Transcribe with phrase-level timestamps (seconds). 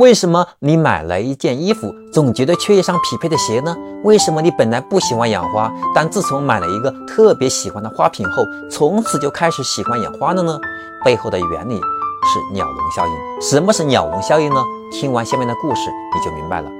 [0.00, 3.76] 为什么你买了一件衣服，总觉得缺一双匹配的鞋呢？
[4.02, 10.58] 为什么你本来不喜欢养花，但自从买了一个特别喜欢的花瓶后，从此就开始喜欢养花了呢？
[11.04, 13.12] 背后的原理是鸟笼效应。
[13.42, 14.64] 什么是鸟笼效应呢？
[14.90, 16.70] 听完下面的故事，你就明白了。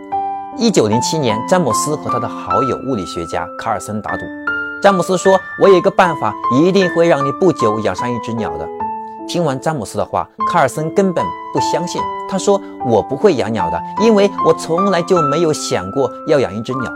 [0.57, 4.23] 一九零七年，詹姆斯和他的好友物理学家卡尔森打赌。
[4.83, 8.67] 詹姆斯说：“我有一个办法，一定会让你不久养上一只鸟的。”
[9.31, 11.25] 听完詹姆斯的话，卡尔森根本
[11.55, 12.03] 不相信。
[12.29, 16.91] 他说：“我不会养鸟的，因为我从来就没有想过要养一只鸟。”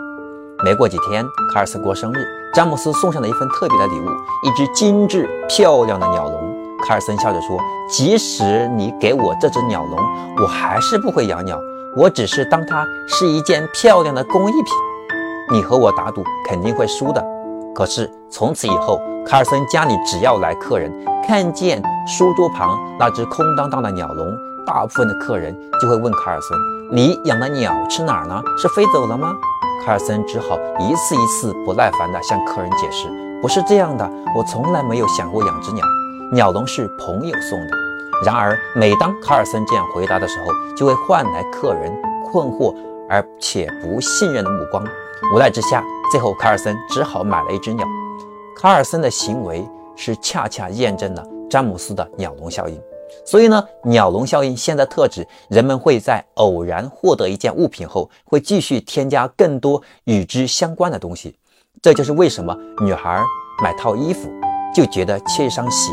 [0.64, 4.08] 没过几天，卡尔森过生日，詹姆斯送上了一份特别的礼物——
[4.42, 6.76] 一只精致漂亮的鸟笼。
[6.84, 7.56] 卡尔森笑着说
[7.88, 9.96] ：“即使你给我这只鸟笼，
[10.42, 11.56] 我还是不会养鸟。
[11.96, 14.64] 我只是当它是一件漂亮的工艺品。
[15.52, 17.24] 你和我打赌，肯定会输的。”
[17.74, 20.92] 可是从此以后，卡尔森家里只要来客人，
[21.26, 24.32] 看见书桌旁那只空荡荡的鸟笼，
[24.64, 26.56] 大部分的客人就会问卡尔森
[26.92, 28.40] ：“你养的鸟去哪儿呢？
[28.56, 29.34] 是飞走了吗？”
[29.84, 33.08] 卡尔森只好一次一次不耐烦地向客人解释
[33.42, 35.84] ：“不是这样的，我从来没有想过养只鸟，
[36.32, 37.76] 鸟笼是朋友送的。”
[38.24, 41.92] 然而，每当卡尔森这样回答的时候，就会换来客人
[42.30, 42.72] 困惑
[43.10, 44.84] 而且不信任的目光。
[45.32, 47.86] 无奈之下，最后卡尔森只好买了一只鸟。
[48.56, 49.66] 卡尔森的行为
[49.96, 52.80] 是恰恰验证了詹姆斯的鸟笼效应。
[53.24, 61.36] 所以呢，鸟笼效应现在特指人们会在偶然获得一件物品后，会继续添加更多与之相关的东西。
[61.80, 63.22] 这就是为什么女孩
[63.62, 64.30] 买套衣服
[64.74, 65.92] 就觉得缺一双鞋，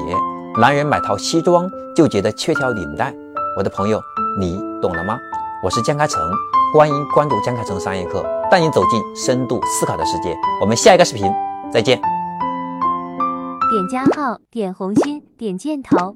[0.59, 3.13] 男人买套西装就觉得缺条领带。
[3.57, 3.99] 我的朋友，
[4.39, 5.17] 你懂了吗？
[5.63, 6.21] 我是江开成，
[6.73, 10.33] 欢迎关注江凯成商业课，带你走进深度思考的世界。
[10.61, 11.29] 我们下一个视频
[11.69, 11.99] 再见。
[13.69, 16.15] 点加号，点红心，点箭头。